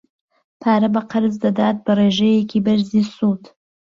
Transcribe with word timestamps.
پارە 0.61 0.89
بە 0.93 1.01
قەرز 1.11 1.35
دەدات 1.43 1.77
بە 1.85 1.91
ڕێژەیەکی 1.99 2.63
بەرزی 2.65 3.03
سوود. 3.15 3.43